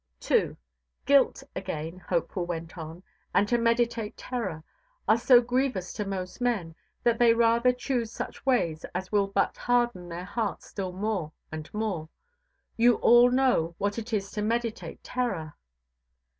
[0.21, 0.57] 2.
[1.05, 3.03] Guilt, again, Hopeful went on,
[3.35, 4.63] and to meditate terror,
[5.07, 9.55] are so grievous to most men, that they rather choose such ways as will but
[9.57, 12.09] harden their hearts still more and more.
[12.75, 15.53] You all know what it is to meditate terror?